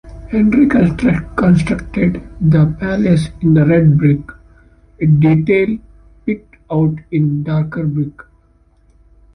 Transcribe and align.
Henry 0.31 0.67
constructed 0.67 2.23
the 2.41 2.75
palace 2.79 3.29
in 3.39 3.53
red 3.53 3.99
brick, 3.99 4.31
with 4.99 5.19
detail 5.19 5.77
picked 6.25 6.55
out 6.71 6.95
in 7.11 7.43
darker 7.43 7.85
brick. 7.85 8.19